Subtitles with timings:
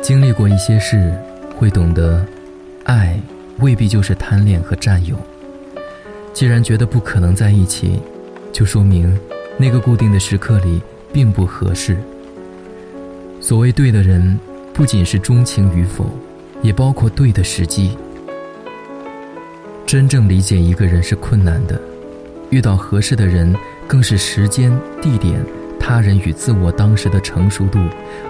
[0.00, 1.12] 经历过一些事，
[1.56, 2.24] 会懂得，
[2.84, 3.18] 爱
[3.58, 5.16] 未必就是贪恋和占有。
[6.32, 8.00] 既然觉得不可能在一起，
[8.52, 9.18] 就说明
[9.56, 10.80] 那个固定的时刻里
[11.12, 11.96] 并不合适。
[13.40, 14.38] 所谓对的人，
[14.72, 16.06] 不仅是钟情与否，
[16.62, 17.96] 也包括对的时机。
[19.84, 21.80] 真正理解一个人是困难的，
[22.50, 23.52] 遇到合适的人，
[23.88, 25.44] 更是时间、地点、
[25.80, 27.80] 他人与自我当时的成熟度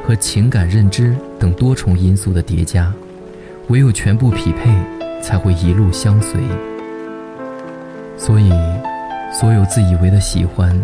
[0.06, 2.90] 和情感认知等多重因素的叠加。
[3.68, 4.74] 唯有全部匹配，
[5.23, 6.40] 才会一路相随。
[8.16, 8.50] 所以，
[9.32, 10.76] 所有自以为的喜欢，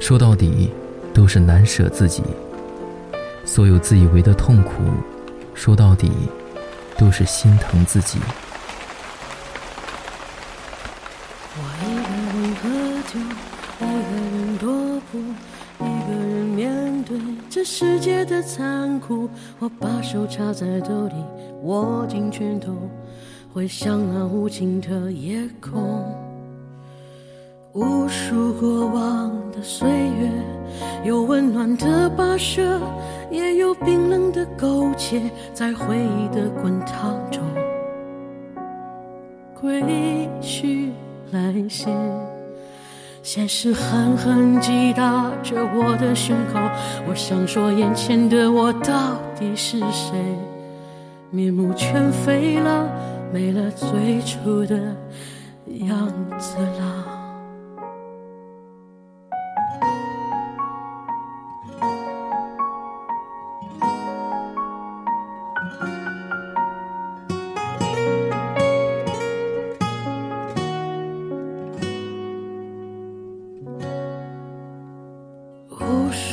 [0.00, 0.72] 说到底，
[1.12, 2.22] 都是难舍自己；
[3.44, 4.82] 所有自以为的痛苦，
[5.52, 6.10] 说到底，
[6.96, 8.18] 都是心疼自己。
[11.54, 12.68] 我一个人喝
[13.12, 15.20] 酒，一个人踱步，
[15.82, 17.18] 一个人面对
[17.50, 19.28] 这世界的残酷。
[19.58, 21.14] 我把手插在兜里，
[21.62, 22.72] 握紧拳头，
[23.52, 26.04] 回想那无尽的夜空。
[27.74, 30.30] 无数过往的岁月，
[31.04, 32.78] 有温暖的跋涉，
[33.30, 35.22] 也有冰冷的苟且，
[35.54, 37.42] 在回忆的滚烫中
[39.58, 40.92] 归去
[41.30, 41.86] 来兮。
[43.22, 46.58] 现实狠狠击打着我的胸口，
[47.08, 50.12] 我想说，眼前的我到底是谁？
[51.30, 52.90] 面目全非了，
[53.32, 54.76] 没了最初的
[55.86, 57.11] 样子了。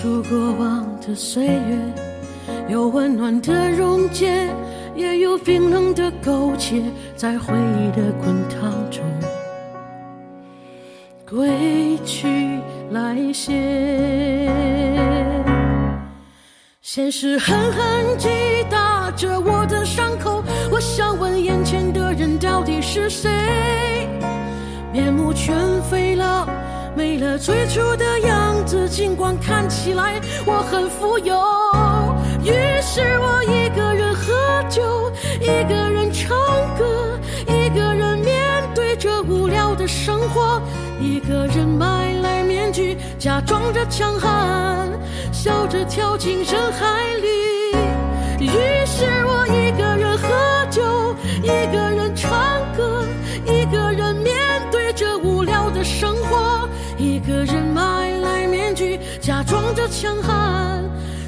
[0.02, 1.78] 数过往的岁月，
[2.70, 4.48] 有温暖的溶解，
[4.96, 6.82] 也有冰冷的苟且，
[7.18, 9.04] 在回忆的滚烫中
[11.30, 12.30] 归去
[12.92, 13.52] 来兮。
[16.82, 18.30] 现实狠狠击
[18.70, 20.42] 打着我的伤口，
[20.72, 23.30] 我想问眼前的人到底是谁？
[24.94, 25.54] 面目全
[25.92, 26.48] 非了。
[27.00, 31.34] 没了最初的样子，尽管看起来我很富有。
[32.44, 32.52] 于
[32.82, 36.36] 是我一个人喝酒，一个人唱
[36.78, 37.18] 歌，
[37.48, 38.36] 一个人面
[38.76, 40.62] 对着无聊的生活，
[41.00, 44.90] 一个人买来面具，假装着强悍，
[45.32, 47.30] 笑着跳进人海里。
[48.42, 48.52] 于
[48.86, 50.09] 是我一个人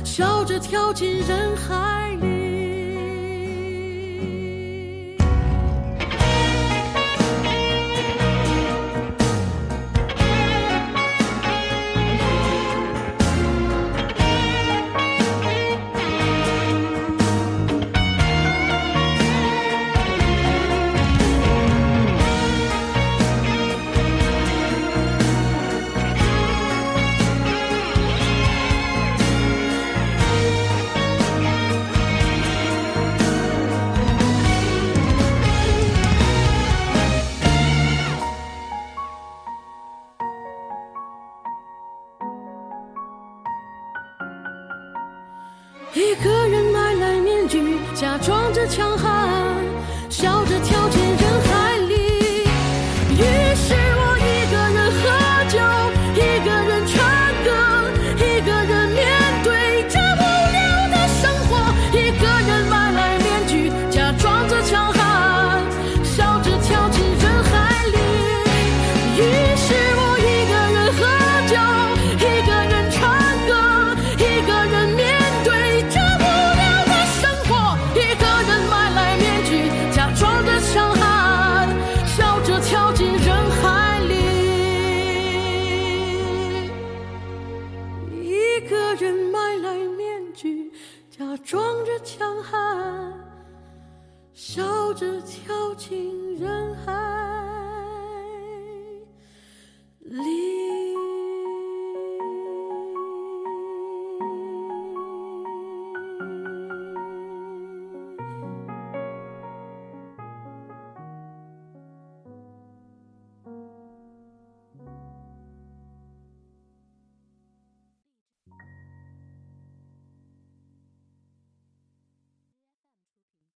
[0.03, 2.41] 笑着跳进人海里。
[48.01, 49.10] 假装着强悍，
[91.21, 93.13] 假装着强悍，
[94.33, 97.00] 笑着跳进人海。